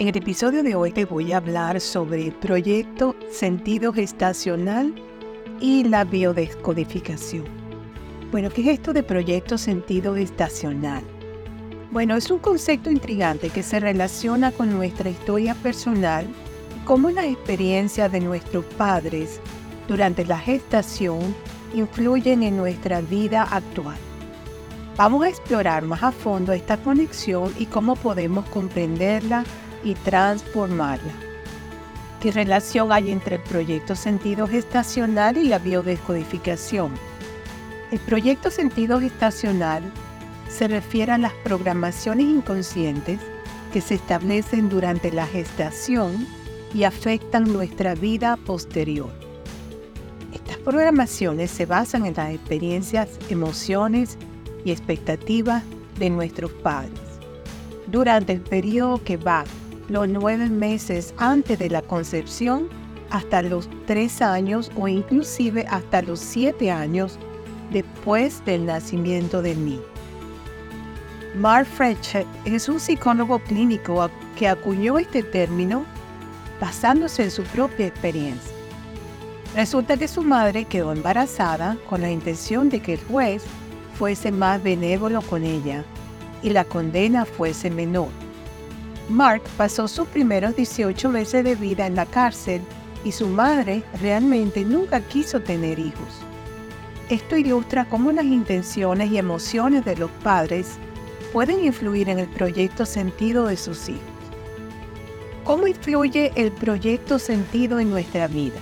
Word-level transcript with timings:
En 0.00 0.08
el 0.08 0.16
episodio 0.16 0.62
de 0.62 0.74
hoy 0.74 0.92
te 0.92 1.04
voy 1.04 1.30
a 1.32 1.36
hablar 1.36 1.78
sobre 1.78 2.28
el 2.28 2.32
proyecto 2.32 3.14
sentido 3.30 3.92
gestacional 3.92 4.94
y 5.60 5.84
la 5.84 6.04
biodescodificación. 6.04 7.44
Bueno, 8.32 8.48
¿qué 8.48 8.62
es 8.62 8.68
esto 8.68 8.94
de 8.94 9.02
proyecto 9.02 9.58
sentido 9.58 10.14
gestacional? 10.14 11.02
Bueno, 11.90 12.16
es 12.16 12.30
un 12.30 12.38
concepto 12.38 12.90
intrigante 12.90 13.50
que 13.50 13.62
se 13.62 13.78
relaciona 13.78 14.52
con 14.52 14.72
nuestra 14.72 15.10
historia 15.10 15.54
personal 15.56 16.26
cómo 16.86 17.10
las 17.10 17.26
experiencias 17.26 18.10
de 18.10 18.20
nuestros 18.20 18.64
padres 18.78 19.38
durante 19.86 20.24
la 20.24 20.38
gestación 20.38 21.18
influyen 21.74 22.42
en 22.42 22.56
nuestra 22.56 23.02
vida 23.02 23.42
actual. 23.42 23.98
Vamos 24.96 25.24
a 25.24 25.28
explorar 25.28 25.84
más 25.84 26.02
a 26.02 26.10
fondo 26.10 26.54
esta 26.54 26.78
conexión 26.78 27.52
y 27.58 27.66
cómo 27.66 27.96
podemos 27.96 28.48
comprenderla 28.48 29.44
y 29.84 29.94
transformarla. 29.94 31.12
¿Qué 32.20 32.32
relación 32.32 32.92
hay 32.92 33.10
entre 33.10 33.36
el 33.36 33.42
proyecto 33.42 33.96
sentido 33.96 34.46
gestacional 34.46 35.38
y 35.38 35.44
la 35.44 35.58
biodescodificación? 35.58 36.92
El 37.90 37.98
proyecto 38.00 38.50
sentido 38.50 39.00
gestacional 39.00 39.82
se 40.48 40.68
refiere 40.68 41.12
a 41.12 41.18
las 41.18 41.32
programaciones 41.44 42.26
inconscientes 42.26 43.20
que 43.72 43.80
se 43.80 43.94
establecen 43.94 44.68
durante 44.68 45.10
la 45.12 45.26
gestación 45.26 46.26
y 46.74 46.84
afectan 46.84 47.52
nuestra 47.52 47.94
vida 47.94 48.36
posterior. 48.36 49.10
Estas 50.32 50.58
programaciones 50.58 51.50
se 51.50 51.66
basan 51.66 52.04
en 52.04 52.14
las 52.14 52.34
experiencias, 52.34 53.08
emociones 53.28 54.18
y 54.64 54.72
expectativas 54.72 55.62
de 55.98 56.10
nuestros 56.10 56.52
padres. 56.52 57.00
Durante 57.86 58.34
el 58.34 58.40
periodo 58.40 59.02
que 59.02 59.16
va 59.16 59.44
los 59.90 60.08
nueve 60.08 60.48
meses 60.48 61.12
antes 61.16 61.58
de 61.58 61.68
la 61.68 61.82
concepción 61.82 62.68
hasta 63.10 63.42
los 63.42 63.68
tres 63.86 64.22
años 64.22 64.70
o 64.76 64.86
inclusive 64.86 65.66
hasta 65.68 66.00
los 66.00 66.20
siete 66.20 66.70
años 66.70 67.18
después 67.72 68.44
del 68.44 68.66
nacimiento 68.66 69.42
del 69.42 69.64
niño. 69.64 69.82
Mark 71.36 71.66
Fletcher 71.66 72.24
es 72.44 72.68
un 72.68 72.78
psicólogo 72.78 73.40
clínico 73.40 74.08
que 74.38 74.46
acuñó 74.46 74.96
este 74.98 75.24
término 75.24 75.84
basándose 76.60 77.24
en 77.24 77.30
su 77.32 77.42
propia 77.42 77.88
experiencia. 77.88 78.52
Resulta 79.56 79.96
que 79.96 80.06
su 80.06 80.22
madre 80.22 80.66
quedó 80.66 80.92
embarazada 80.92 81.76
con 81.88 82.00
la 82.00 82.12
intención 82.12 82.68
de 82.68 82.80
que 82.80 82.94
el 82.94 83.04
juez 83.04 83.42
fuese 83.98 84.30
más 84.30 84.62
benévolo 84.62 85.20
con 85.22 85.42
ella 85.42 85.84
y 86.44 86.50
la 86.50 86.64
condena 86.64 87.24
fuese 87.24 87.70
menor. 87.70 88.29
Mark 89.10 89.42
pasó 89.56 89.88
sus 89.88 90.06
primeros 90.06 90.54
18 90.54 91.08
meses 91.08 91.42
de 91.42 91.56
vida 91.56 91.84
en 91.84 91.96
la 91.96 92.06
cárcel 92.06 92.62
y 93.04 93.10
su 93.10 93.26
madre 93.26 93.82
realmente 94.00 94.64
nunca 94.64 95.00
quiso 95.00 95.40
tener 95.40 95.80
hijos. 95.80 96.20
Esto 97.08 97.36
ilustra 97.36 97.86
cómo 97.86 98.12
las 98.12 98.24
intenciones 98.24 99.10
y 99.10 99.18
emociones 99.18 99.84
de 99.84 99.96
los 99.96 100.12
padres 100.22 100.78
pueden 101.32 101.64
influir 101.64 102.08
en 102.08 102.20
el 102.20 102.28
proyecto 102.28 102.86
sentido 102.86 103.46
de 103.46 103.56
sus 103.56 103.88
hijos. 103.88 104.00
¿Cómo 105.42 105.66
influye 105.66 106.30
el 106.36 106.52
proyecto 106.52 107.18
sentido 107.18 107.80
en 107.80 107.90
nuestra 107.90 108.28
vida? 108.28 108.60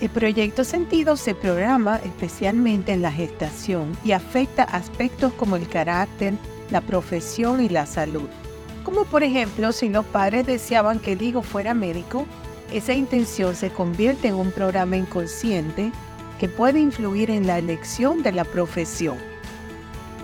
El 0.00 0.10
proyecto 0.10 0.64
sentido 0.64 1.16
se 1.16 1.36
programa 1.36 2.00
especialmente 2.04 2.90
en 2.92 3.02
la 3.02 3.12
gestación 3.12 3.96
y 4.04 4.10
afecta 4.10 4.64
aspectos 4.64 5.32
como 5.34 5.54
el 5.54 5.68
carácter, 5.68 6.34
la 6.72 6.80
profesión 6.80 7.62
y 7.62 7.68
la 7.68 7.86
salud. 7.86 8.28
Como 8.92 9.06
por 9.06 9.22
ejemplo, 9.22 9.72
si 9.72 9.88
los 9.88 10.04
padres 10.04 10.44
deseaban 10.44 10.98
que 10.98 11.12
el 11.12 11.22
hijo 11.22 11.40
fuera 11.40 11.72
médico, 11.72 12.26
esa 12.70 12.92
intención 12.92 13.56
se 13.56 13.70
convierte 13.70 14.28
en 14.28 14.34
un 14.34 14.52
programa 14.52 14.98
inconsciente 14.98 15.90
que 16.38 16.46
puede 16.46 16.78
influir 16.78 17.30
en 17.30 17.46
la 17.46 17.56
elección 17.56 18.22
de 18.22 18.32
la 18.32 18.44
profesión. 18.44 19.16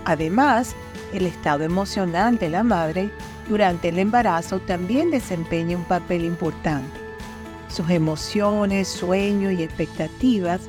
Además, 0.04 0.76
el 1.14 1.24
estado 1.24 1.64
emocional 1.64 2.38
de 2.38 2.50
la 2.50 2.62
madre 2.62 3.10
durante 3.48 3.88
el 3.88 3.98
embarazo 3.98 4.58
también 4.58 5.10
desempeña 5.10 5.78
un 5.78 5.84
papel 5.84 6.26
importante. 6.26 7.00
Sus 7.68 7.88
emociones, 7.88 8.86
sueños 8.86 9.54
y 9.54 9.62
expectativas 9.62 10.60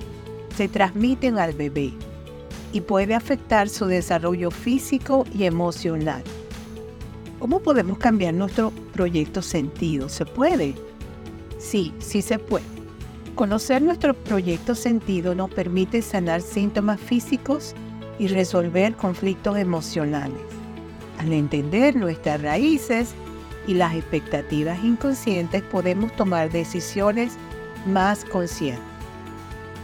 se 0.56 0.70
transmiten 0.70 1.38
al 1.38 1.52
bebé 1.52 1.92
y 2.72 2.80
puede 2.80 3.14
afectar 3.14 3.68
su 3.68 3.88
desarrollo 3.88 4.52
físico 4.52 5.26
y 5.34 5.44
emocional. 5.44 6.24
¿Cómo 7.40 7.62
podemos 7.62 7.98
cambiar 7.98 8.34
nuestro 8.34 8.72
proyecto 8.94 9.42
sentido? 9.42 10.10
¿Se 10.10 10.26
puede? 10.26 10.76
Sí, 11.58 11.94
sí 12.00 12.22
se 12.22 12.38
puede. 12.38 12.66
Conocer 13.36 13.82
nuestro 13.82 14.14
proyecto 14.14 14.76
sentido 14.76 15.34
nos 15.34 15.50
permite 15.50 16.02
sanar 16.02 16.42
síntomas 16.42 17.00
físicos 17.00 17.74
y 18.20 18.28
resolver 18.28 18.94
conflictos 18.96 19.58
emocionales. 19.58 20.42
Al 21.18 21.32
entender 21.32 21.96
nuestras 21.96 22.42
raíces 22.42 23.14
y 23.68 23.74
las 23.74 23.96
expectativas 23.96 24.84
inconscientes 24.84 25.64
podemos 25.64 26.14
tomar 26.18 26.52
decisiones 26.52 27.38
más 27.86 28.26
conscientes. 28.26 28.84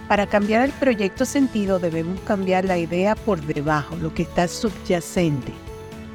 Para 0.10 0.28
cambiar 0.28 0.66
el 0.66 0.72
proyecto 0.72 1.24
sentido 1.24 1.80
debemos 1.80 2.20
cambiar 2.22 2.66
la 2.66 2.78
idea 2.78 3.16
por 3.16 3.42
debajo, 3.42 3.96
lo 3.96 4.14
que 4.14 4.24
está 4.24 4.50
subyacente. 4.50 5.65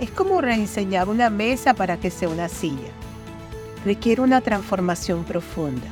Es 0.00 0.10
como 0.10 0.40
rediseñar 0.40 1.10
una 1.10 1.28
mesa 1.28 1.74
para 1.74 1.98
que 1.98 2.10
sea 2.10 2.30
una 2.30 2.48
silla. 2.48 2.88
Requiere 3.84 4.22
una 4.22 4.40
transformación 4.40 5.24
profunda. 5.24 5.86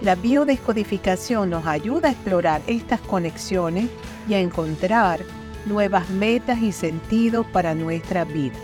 La 0.00 0.14
biodescodificación 0.14 1.50
nos 1.50 1.66
ayuda 1.66 2.08
a 2.08 2.12
explorar 2.12 2.62
estas 2.66 3.00
conexiones 3.02 3.90
y 4.26 4.32
a 4.32 4.40
encontrar 4.40 5.20
nuevas 5.66 6.08
metas 6.08 6.62
y 6.62 6.72
sentidos 6.72 7.44
para 7.52 7.74
nuestra 7.74 8.24
vida. 8.24 8.56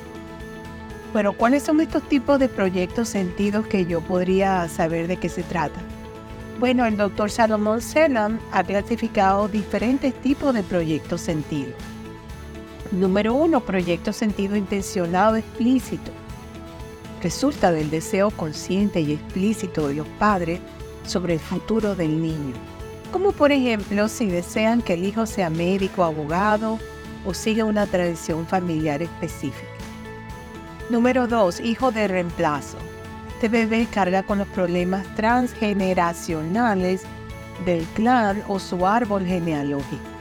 Bueno, 1.12 1.34
¿cuáles 1.34 1.64
son 1.64 1.82
estos 1.82 2.02
tipos 2.08 2.38
de 2.38 2.48
proyectos 2.48 3.10
sentidos 3.10 3.66
que 3.66 3.84
yo 3.84 4.00
podría 4.00 4.66
saber 4.68 5.06
de 5.06 5.18
qué 5.18 5.28
se 5.28 5.42
trata? 5.42 5.80
Bueno, 6.58 6.86
el 6.86 6.96
doctor 6.96 7.30
Salomón 7.30 7.82
Selam 7.82 8.38
ha 8.52 8.64
clasificado 8.64 9.48
diferentes 9.48 10.14
tipos 10.22 10.54
de 10.54 10.62
proyectos 10.62 11.20
sentidos. 11.20 11.74
Número 12.90 13.34
uno, 13.34 13.60
proyecto 13.60 14.14
sentido 14.14 14.56
intencionado 14.56 15.36
explícito. 15.36 16.10
Resulta 17.22 17.70
del 17.70 17.90
deseo 17.90 18.30
consciente 18.30 19.02
y 19.02 19.12
explícito 19.12 19.88
de 19.88 19.94
los 19.96 20.06
padres 20.18 20.60
sobre 21.04 21.34
el 21.34 21.40
futuro 21.40 21.94
del 21.94 22.22
niño. 22.22 22.54
Como 23.12 23.32
por 23.32 23.52
ejemplo 23.52 24.08
si 24.08 24.28
desean 24.28 24.80
que 24.80 24.94
el 24.94 25.04
hijo 25.04 25.26
sea 25.26 25.50
médico, 25.50 26.02
abogado 26.02 26.78
o 27.26 27.34
siga 27.34 27.66
una 27.66 27.86
tradición 27.86 28.46
familiar 28.46 29.02
específica. 29.02 29.68
Número 30.88 31.26
2. 31.26 31.60
Hijo 31.60 31.90
de 31.90 32.08
reemplazo. 32.08 32.78
Este 33.34 33.50
bebé 33.50 33.86
carga 33.92 34.22
con 34.22 34.38
los 34.38 34.48
problemas 34.48 35.06
transgeneracionales 35.14 37.02
del 37.66 37.84
clan 37.94 38.42
o 38.48 38.58
su 38.58 38.86
árbol 38.86 39.26
genealógico 39.26 40.17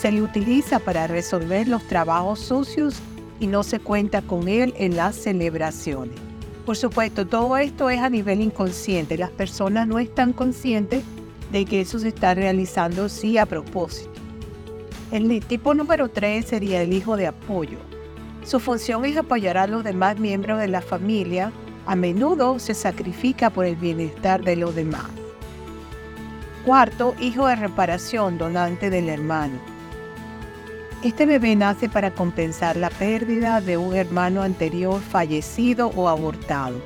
se 0.00 0.10
le 0.10 0.22
utiliza 0.22 0.78
para 0.78 1.06
resolver 1.06 1.68
los 1.68 1.86
trabajos 1.86 2.40
sucios 2.40 3.00
y 3.38 3.46
no 3.46 3.62
se 3.62 3.80
cuenta 3.80 4.22
con 4.22 4.48
él 4.48 4.72
en 4.78 4.96
las 4.96 5.14
celebraciones. 5.14 6.14
Por 6.64 6.78
supuesto, 6.78 7.26
todo 7.26 7.58
esto 7.58 7.90
es 7.90 8.00
a 8.00 8.08
nivel 8.08 8.40
inconsciente. 8.40 9.18
Las 9.18 9.30
personas 9.30 9.86
no 9.86 9.98
están 9.98 10.32
conscientes 10.32 11.04
de 11.52 11.66
que 11.66 11.82
eso 11.82 11.98
se 11.98 12.08
está 12.08 12.32
realizando 12.32 13.10
sí 13.10 13.36
a 13.36 13.44
propósito. 13.44 14.10
El 15.12 15.44
tipo 15.44 15.74
número 15.74 16.08
3 16.08 16.46
sería 16.46 16.80
el 16.80 16.94
hijo 16.94 17.18
de 17.18 17.26
apoyo. 17.26 17.76
Su 18.42 18.58
función 18.58 19.04
es 19.04 19.18
apoyar 19.18 19.58
a 19.58 19.66
los 19.66 19.84
demás 19.84 20.18
miembros 20.18 20.60
de 20.60 20.68
la 20.68 20.80
familia. 20.80 21.52
A 21.84 21.94
menudo 21.94 22.58
se 22.58 22.72
sacrifica 22.72 23.50
por 23.50 23.66
el 23.66 23.76
bienestar 23.76 24.42
de 24.42 24.56
los 24.56 24.74
demás. 24.74 25.10
Cuarto, 26.64 27.14
hijo 27.20 27.46
de 27.48 27.56
reparación, 27.56 28.38
donante 28.38 28.88
del 28.88 29.10
hermano. 29.10 29.69
Este 31.02 31.24
bebé 31.24 31.56
nace 31.56 31.88
para 31.88 32.10
compensar 32.10 32.76
la 32.76 32.90
pérdida 32.90 33.62
de 33.62 33.78
un 33.78 33.96
hermano 33.96 34.42
anterior 34.42 35.00
fallecido 35.00 35.88
o 35.96 36.10
abortado. 36.10 36.76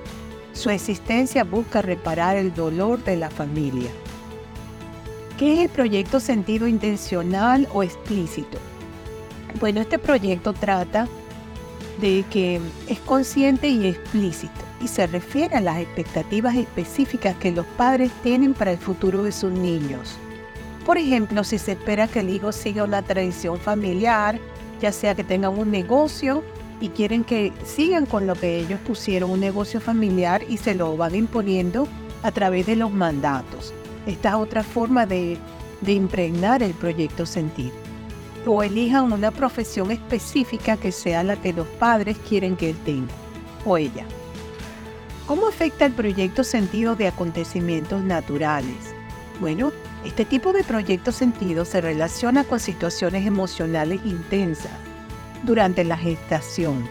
Su 0.52 0.70
existencia 0.70 1.42
busca 1.42 1.82
reparar 1.82 2.36
el 2.36 2.54
dolor 2.54 3.02
de 3.02 3.16
la 3.16 3.28
familia. 3.28 3.90
¿Qué 5.36 5.54
es 5.54 5.58
el 5.62 5.68
proyecto 5.68 6.20
sentido 6.20 6.68
intencional 6.68 7.66
o 7.72 7.82
explícito? 7.82 8.58
Bueno, 9.58 9.80
este 9.80 9.98
proyecto 9.98 10.52
trata 10.52 11.08
de 12.00 12.24
que 12.30 12.60
es 12.86 13.00
consciente 13.00 13.66
y 13.66 13.84
explícito 13.84 14.60
y 14.80 14.86
se 14.86 15.08
refiere 15.08 15.56
a 15.56 15.60
las 15.60 15.78
expectativas 15.78 16.54
específicas 16.54 17.34
que 17.34 17.50
los 17.50 17.66
padres 17.66 18.12
tienen 18.22 18.54
para 18.54 18.70
el 18.70 18.78
futuro 18.78 19.24
de 19.24 19.32
sus 19.32 19.50
niños. 19.50 20.20
Por 20.84 20.98
ejemplo, 20.98 21.44
si 21.44 21.58
se 21.58 21.72
espera 21.72 22.08
que 22.08 22.20
el 22.20 22.28
hijo 22.28 22.52
siga 22.52 22.84
una 22.84 23.00
tradición 23.02 23.58
familiar, 23.58 24.38
ya 24.80 24.92
sea 24.92 25.14
que 25.14 25.24
tenga 25.24 25.48
un 25.48 25.70
negocio 25.70 26.44
y 26.80 26.90
quieren 26.90 27.24
que 27.24 27.52
sigan 27.64 28.04
con 28.04 28.26
lo 28.26 28.34
que 28.34 28.58
ellos 28.58 28.78
pusieron, 28.80 29.30
un 29.30 29.40
negocio 29.40 29.80
familiar 29.80 30.42
y 30.46 30.58
se 30.58 30.74
lo 30.74 30.94
van 30.96 31.14
imponiendo 31.14 31.88
a 32.22 32.30
través 32.32 32.66
de 32.66 32.76
los 32.76 32.92
mandatos. 32.92 33.72
Esta 34.06 34.30
es 34.30 34.34
otra 34.34 34.62
forma 34.62 35.06
de, 35.06 35.38
de 35.80 35.92
impregnar 35.92 36.62
el 36.62 36.74
proyecto 36.74 37.24
sentir. 37.24 37.72
O 38.46 38.62
elijan 38.62 39.10
una 39.10 39.30
profesión 39.30 39.90
específica 39.90 40.76
que 40.76 40.92
sea 40.92 41.22
la 41.22 41.36
que 41.36 41.54
los 41.54 41.66
padres 41.66 42.18
quieren 42.28 42.56
que 42.56 42.70
él 42.70 42.76
tenga 42.84 43.12
o 43.64 43.78
ella. 43.78 44.04
¿Cómo 45.26 45.48
afecta 45.48 45.86
el 45.86 45.92
proyecto 45.92 46.44
sentido 46.44 46.94
de 46.94 47.08
acontecimientos 47.08 48.02
naturales? 48.02 48.93
Bueno, 49.40 49.72
este 50.04 50.24
tipo 50.24 50.52
de 50.52 50.62
proyecto 50.62 51.10
sentido 51.10 51.64
se 51.64 51.80
relaciona 51.80 52.44
con 52.44 52.60
situaciones 52.60 53.26
emocionales 53.26 54.00
intensas 54.04 54.72
durante 55.42 55.82
la 55.84 55.96
gestación. 55.96 56.84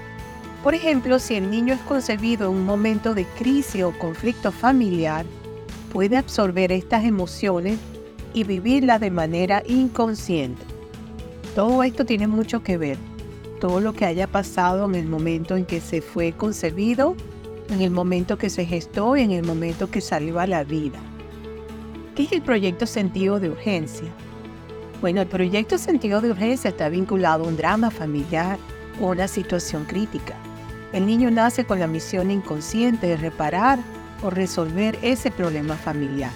Por 0.62 0.74
ejemplo, 0.74 1.20
si 1.20 1.36
el 1.36 1.50
niño 1.50 1.74
es 1.74 1.82
concebido 1.82 2.50
en 2.50 2.58
un 2.58 2.66
momento 2.66 3.14
de 3.14 3.26
crisis 3.26 3.84
o 3.84 3.92
conflicto 3.98 4.52
familiar, 4.52 5.26
puede 5.92 6.18
absorber 6.18 6.72
estas 6.72 7.06
emociones 7.06 7.78
y 8.34 8.44
vivirlas 8.44 9.00
de 9.00 9.12
manera 9.12 9.64
inconsciente. 9.68 10.64
Todo 11.56 11.84
esto 11.84 12.06
tiene 12.06 12.28
mucho 12.28 12.64
que 12.64 12.78
ver. 12.78 12.98
Todo 13.60 13.80
lo 13.80 13.94
que 13.94 14.06
haya 14.06 14.28
pasado 14.28 14.86
en 14.86 14.96
el 14.96 15.06
momento 15.06 15.56
en 15.56 15.66
que 15.66 15.80
se 15.80 16.02
fue 16.02 16.34
concebido, 16.34 17.16
en 17.70 17.82
el 17.82 17.92
momento 17.92 18.38
que 18.38 18.50
se 18.50 18.66
gestó 18.66 19.16
y 19.16 19.22
en 19.22 19.32
el 19.32 19.46
momento 19.46 19.90
que 19.90 20.02
salió 20.02 20.40
a 20.40 20.48
la 20.48 20.64
vida. 20.64 21.00
¿Qué 22.16 22.24
es 22.24 22.32
el 22.32 22.44
proyecto 22.44 22.86
sentido 22.86 23.40
de 23.40 23.50
urgencia? 23.50 24.08
Bueno, 25.02 25.22
el 25.22 25.28
proyecto 25.28 25.80
sentido 25.80 26.22
de 26.22 26.30
urgencia 26.30 26.70
está 26.70 26.88
vinculado 26.88 27.44
a 27.44 27.48
un 27.48 27.58
drama 27.58 27.90
familiar 27.90 28.60
o 29.02 29.08
una 29.08 29.28
situación 29.28 29.86
crítica. 29.86 30.36
El 30.92 31.08
niño 31.08 31.32
nace 31.32 31.66
con 31.66 31.80
la 31.80 31.88
misión 31.88 32.30
inconsciente 32.30 33.08
de 33.08 33.18
reparar 33.18 33.80
o 34.22 34.30
resolver 34.30 34.96
ese 35.02 35.32
problema 35.32 35.76
familiar. 35.76 36.30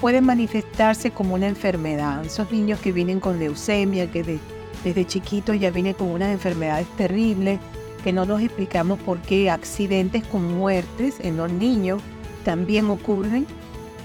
Puede 0.00 0.20
manifestarse 0.20 1.10
como 1.10 1.34
una 1.34 1.48
enfermedad. 1.48 2.24
Esos 2.24 2.52
niños 2.52 2.78
que 2.78 2.92
vienen 2.92 3.18
con 3.18 3.40
leucemia, 3.40 4.08
que 4.12 4.38
desde 4.84 5.04
chiquitos 5.04 5.58
ya 5.58 5.72
vienen 5.72 5.94
con 5.94 6.12
unas 6.12 6.30
enfermedades 6.30 6.86
terribles, 6.96 7.58
que 8.04 8.12
no 8.12 8.24
nos 8.24 8.40
explicamos 8.40 9.00
por 9.00 9.18
qué 9.18 9.50
accidentes 9.50 10.24
con 10.28 10.56
muertes 10.56 11.16
en 11.18 11.36
los 11.36 11.50
niños 11.50 12.00
también 12.44 12.88
ocurren 12.88 13.48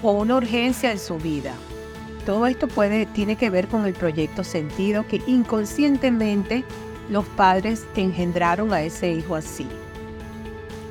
o 0.04 0.12
una 0.12 0.36
urgencia 0.36 0.92
en 0.92 0.98
su 0.98 1.16
vida. 1.16 1.54
Todo 2.26 2.46
esto 2.46 2.68
puede, 2.68 3.06
tiene 3.06 3.36
que 3.36 3.50
ver 3.50 3.68
con 3.68 3.86
el 3.86 3.94
proyecto 3.94 4.44
sentido 4.44 5.06
que 5.06 5.22
inconscientemente 5.26 6.64
los 7.10 7.24
padres 7.24 7.84
engendraron 7.96 8.72
a 8.72 8.82
ese 8.82 9.10
hijo 9.10 9.34
así. 9.34 9.66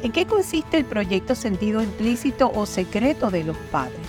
¿En 0.02 0.12
qué 0.12 0.26
consiste 0.26 0.78
el 0.78 0.86
proyecto 0.86 1.34
sentido 1.34 1.82
implícito 1.82 2.52
o 2.54 2.66
secreto 2.66 3.32
de 3.32 3.44
los 3.44 3.58
padres? 3.72 4.02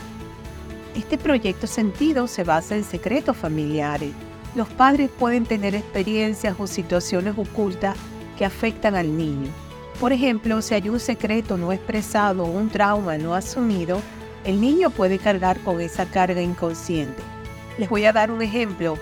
Este 0.94 1.18
proyecto 1.18 1.66
sentido 1.66 2.26
se 2.26 2.42
basa 2.42 2.74
en 2.74 2.84
secretos 2.84 3.36
familiares. 3.36 4.12
Los 4.54 4.68
padres 4.68 5.10
pueden 5.18 5.44
tener 5.44 5.74
experiencias 5.74 6.56
o 6.58 6.66
situaciones 6.66 7.34
ocultas 7.36 7.96
que 8.38 8.44
afectan 8.44 8.94
al 8.94 9.16
niño. 9.16 9.50
Por 10.00 10.12
ejemplo, 10.12 10.60
si 10.62 10.74
hay 10.74 10.88
un 10.88 11.00
secreto 11.00 11.56
no 11.56 11.72
expresado 11.72 12.44
o 12.44 12.50
un 12.50 12.68
trauma 12.68 13.16
no 13.18 13.34
asumido, 13.34 14.00
el 14.44 14.60
niño 14.60 14.90
puede 14.90 15.18
cargar 15.18 15.58
con 15.60 15.80
esa 15.80 16.06
carga 16.06 16.40
inconsciente. 16.40 17.22
Les 17.78 17.88
voy 17.88 18.04
a 18.04 18.12
dar 18.12 18.30
un 18.30 18.42
ejemplo. 18.42 18.96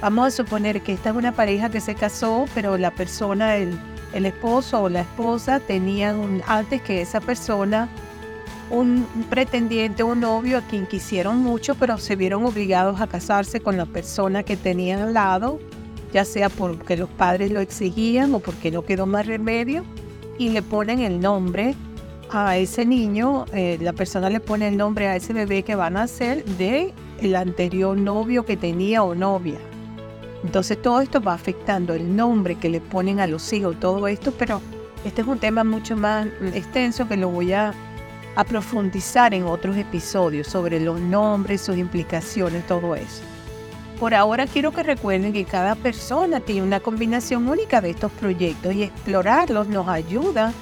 Vamos 0.00 0.26
a 0.26 0.30
suponer 0.30 0.82
que 0.82 0.92
esta 0.92 1.10
es 1.10 1.16
una 1.16 1.32
pareja 1.32 1.70
que 1.70 1.80
se 1.80 1.94
casó, 1.94 2.46
pero 2.54 2.76
la 2.76 2.90
persona, 2.90 3.56
el, 3.56 3.78
esposo 4.12 4.82
o 4.82 4.88
la 4.88 5.02
esposa 5.02 5.60
tenían 5.60 6.42
antes 6.46 6.80
que 6.80 7.02
esa 7.02 7.20
persona 7.20 7.88
un 8.70 9.06
pretendiente, 9.30 10.02
un 10.02 10.20
novio 10.20 10.58
a 10.58 10.62
quien 10.62 10.86
quisieron 10.86 11.38
mucho, 11.38 11.74
pero 11.74 11.98
se 11.98 12.16
vieron 12.16 12.44
obligados 12.44 13.00
a 13.00 13.06
casarse 13.06 13.60
con 13.60 13.76
la 13.76 13.86
persona 13.86 14.42
que 14.42 14.56
tenían 14.56 15.00
al 15.00 15.14
lado, 15.14 15.60
ya 16.12 16.24
sea 16.24 16.48
porque 16.48 16.96
los 16.96 17.08
padres 17.10 17.52
lo 17.52 17.60
exigían 17.60 18.34
o 18.34 18.40
porque 18.40 18.70
no 18.70 18.84
quedó 18.84 19.06
más 19.06 19.26
remedio, 19.26 19.84
y 20.38 20.48
le 20.48 20.62
ponen 20.62 21.00
el 21.00 21.20
nombre 21.20 21.74
a 22.30 22.56
ese 22.56 22.84
niño, 22.84 23.46
eh, 23.52 23.78
la 23.80 23.92
persona 23.92 24.30
le 24.30 24.40
pone 24.40 24.68
el 24.68 24.76
nombre 24.76 25.08
a 25.08 25.16
ese 25.16 25.32
bebé 25.32 25.62
que 25.62 25.74
va 25.74 25.86
a 25.86 25.90
nacer 25.90 26.44
de 26.44 26.92
el 27.20 27.36
anterior 27.36 27.96
novio 27.96 28.44
que 28.44 28.56
tenía 28.56 29.02
o 29.02 29.14
novia. 29.14 29.58
Entonces 30.44 30.80
todo 30.80 31.00
esto 31.00 31.20
va 31.20 31.34
afectando 31.34 31.94
el 31.94 32.14
nombre 32.14 32.56
que 32.56 32.68
le 32.68 32.80
ponen 32.80 33.20
a 33.20 33.26
los 33.26 33.52
hijos, 33.52 33.78
todo 33.80 34.06
esto, 34.06 34.32
pero 34.32 34.60
este 35.04 35.22
es 35.22 35.26
un 35.26 35.38
tema 35.38 35.64
mucho 35.64 35.96
más 35.96 36.26
extenso 36.54 37.08
que 37.08 37.16
lo 37.16 37.28
voy 37.28 37.52
a, 37.52 37.72
a 38.34 38.44
profundizar 38.44 39.32
en 39.34 39.44
otros 39.44 39.76
episodios 39.76 40.46
sobre 40.46 40.80
los 40.80 41.00
nombres, 41.00 41.62
sus 41.62 41.76
implicaciones, 41.76 42.66
todo 42.66 42.94
eso. 42.94 43.22
Por 43.98 44.14
ahora 44.14 44.46
quiero 44.46 44.72
que 44.72 44.82
recuerden 44.82 45.32
que 45.32 45.46
cada 45.46 45.74
persona 45.74 46.40
tiene 46.40 46.62
una 46.62 46.80
combinación 46.80 47.48
única 47.48 47.80
de 47.80 47.90
estos 47.90 48.12
proyectos 48.12 48.74
y 48.74 48.82
explorarlos 48.82 49.68
nos 49.68 49.88
ayuda 49.88 50.52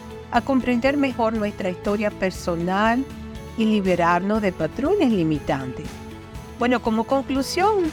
comprender 0.41 0.97
mejor 0.97 1.35
nuestra 1.35 1.71
historia 1.71 2.11
personal 2.11 3.05
y 3.57 3.65
liberarnos 3.65 4.43
de 4.43 4.53
patrones 4.53 5.11
limitantes. 5.11 5.87
Bueno, 6.59 6.83
como 6.83 7.05
conclusión, 7.05 7.85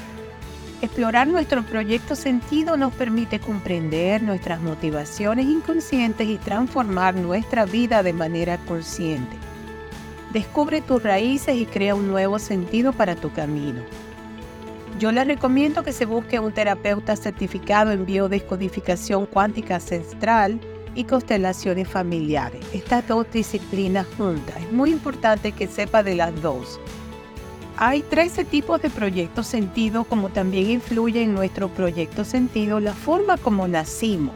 explorar 0.82 1.28
nuestro 1.28 1.64
proyecto 1.64 2.16
sentido 2.16 2.78
nos 2.78 2.94
permite 2.94 3.40
comprender 3.40 4.24
nuestras 4.24 4.62
motivaciones 4.62 5.46
inconscientes 5.46 6.28
y 6.28 6.38
transformar 6.38 7.16
nuestra 7.16 7.66
vida 7.66 8.02
de 8.02 8.14
manera 8.14 8.58
consciente. 8.66 9.36
Descubre 10.34 10.82
tus 10.82 11.04
raíces 11.04 11.58
y 11.58 11.66
crea 11.66 11.94
un 11.94 12.08
nuevo 12.08 12.40
sentido 12.40 12.94
para 12.94 13.16
tu 13.16 13.32
camino. 13.32 13.82
Yo 15.00 15.12
les 15.12 15.28
recomiendo 15.28 15.84
que 15.84 15.94
se 15.94 16.06
busque 16.06 16.40
un 16.40 16.54
terapeuta 16.54 17.16
certificado 17.16 17.92
en 17.92 18.06
biodescodificación 18.06 19.26
cuántica 19.26 19.76
ancestral 19.76 20.60
y 20.96 21.06
constelaciones 21.06 21.88
familiares. 21.88 22.66
Estas 22.74 23.08
dos 23.08 23.26
disciplinas 23.32 24.08
juntas. 24.18 24.58
Es 24.62 24.72
muy 24.72 24.92
importante 24.92 25.52
que 25.52 25.68
sepa 25.68 26.04
de 26.04 26.16
las 26.16 26.42
dos. 26.42 26.80
Hay 27.78 28.02
13 28.02 28.46
tipos 28.46 28.82
de 28.82 28.90
proyectos 28.90 29.48
sentido, 29.48 30.04
como 30.04 30.30
también 30.30 30.70
influye 30.70 31.24
en 31.24 31.34
nuestro 31.34 31.70
proyecto 31.70 32.26
sentido 32.26 32.80
la 32.80 32.94
forma 32.94 33.38
como 33.38 33.68
nacimos, 33.68 34.36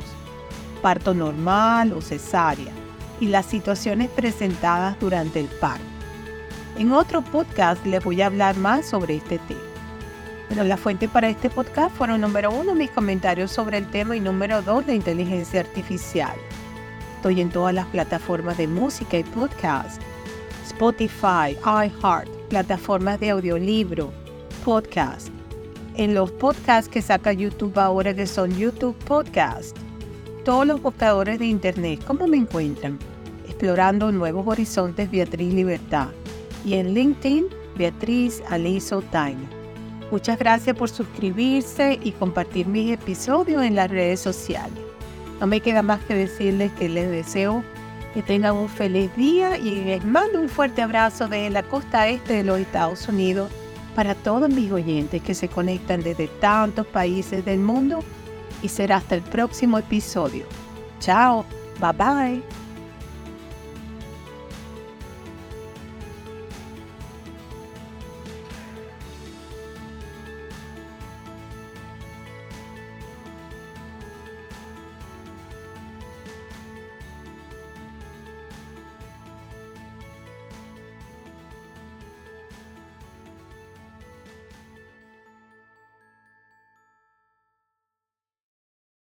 parto 0.82 1.14
normal 1.14 1.94
o 1.94 2.02
cesárea, 2.02 2.72
y 3.20 3.28
las 3.28 3.46
situaciones 3.46 4.10
presentadas 4.10 5.00
durante 5.00 5.40
el 5.40 5.48
parto. 5.48 5.84
En 6.78 6.92
otro 6.92 7.22
podcast 7.22 7.86
les 7.86 8.04
voy 8.04 8.22
a 8.22 8.26
hablar 8.26 8.58
más 8.58 8.88
sobre 8.88 9.18
este 9.18 9.38
tema. 9.40 9.75
Pero 10.50 10.64
la 10.64 10.78
fuente 10.78 11.08
para 11.08 11.30
este 11.30 11.50
podcast 11.50 11.96
fueron 11.96 12.22
número 12.22 12.52
uno 12.52 12.76
mis 12.76 12.92
comentarios 12.92 13.52
sobre 13.52 13.78
el 13.78 13.90
tema 13.90 14.16
y 14.16 14.20
número 14.20 14.62
dos 14.62 14.86
la 14.86 14.94
inteligencia 14.94 15.62
artificial. 15.62 16.36
Estoy 17.16 17.42
en 17.42 17.50
todas 17.50 17.74
las 17.74 17.88
plataformas 17.88 18.58
de 18.58 18.68
música 18.68 19.18
y 19.18 19.24
podcast. 19.24 20.02
Spotify, 20.68 21.58
iHeart, 21.66 22.30
plataformas 22.50 23.20
de 23.20 23.32
audiolibro, 23.32 24.12
podcast. 24.64 25.30
En 25.96 26.14
los 26.14 26.32
podcasts 26.32 26.90
que 26.90 27.02
saca 27.02 27.34
YouTube 27.34 27.80
ahora 27.80 28.14
que 28.14 28.28
son 28.28 28.56
YouTube 28.56 28.96
Podcast. 29.06 29.76
Todos 30.44 30.68
los 30.68 30.82
buscadores 30.82 31.40
de 31.40 31.46
internet, 31.46 32.02
¿cómo 32.06 32.28
me 32.28 32.38
encuentran? 32.38 33.00
Explorando 33.46 34.12
nuevos 34.12 34.46
horizontes 34.46 35.10
Beatriz 35.10 35.54
Libertad. 35.54 36.10
Y 36.66 36.74
en 36.76 36.94
LinkedIn, 36.94 37.46
Beatriz 37.78 38.44
Aliso 38.50 39.02
Taino. 39.02 39.65
Muchas 40.12 40.38
gracias 40.38 40.76
por 40.76 40.90
suscribirse 40.90 42.00
y 42.02 42.12
compartir 42.12 42.68
mis 42.68 42.92
episodios 42.92 43.64
en 43.64 43.76
las 43.76 43.90
redes 43.90 44.20
sociales. 44.20 44.80
No 45.40 45.48
me 45.48 45.60
queda 45.60 45.82
más 45.82 46.04
que 46.06 46.14
decirles 46.14 46.72
que 46.74 46.88
les 46.90 47.10
deseo 47.10 47.64
que 48.14 48.24
tengan 48.24 48.56
un 48.56 48.70
feliz 48.70 49.14
día 49.18 49.58
y 49.58 49.84
les 49.84 50.06
mando 50.06 50.40
un 50.40 50.48
fuerte 50.48 50.82
abrazo 50.82 51.28
desde 51.28 51.50
la 51.50 51.64
costa 51.64 52.08
este 52.08 52.34
de 52.34 52.44
los 52.46 52.60
Estados 52.60 53.10
Unidos 53.10 53.52
para 53.94 54.16
todos 54.16 54.50
mis 54.50 54.72
oyentes 54.72 55.22
que 55.22 55.34
se 55.34 55.50
conectan 55.50 56.02
desde 56.02 56.28
tantos 56.28 56.88
países 56.88 57.44
del 57.44 57.60
mundo 57.60 58.00
y 58.62 58.70
será 58.70 58.98
hasta 58.98 59.16
el 59.16 59.22
próximo 59.22 59.78
episodio. 59.78 60.46
Chao, 61.00 61.46
bye 61.80 61.92
bye. 61.92 62.65